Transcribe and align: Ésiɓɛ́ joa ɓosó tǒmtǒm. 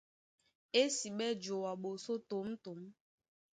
Ésiɓɛ́ 0.81 1.31
joa 1.43 1.71
ɓosó 1.81 2.13
tǒmtǒm. 2.29 2.79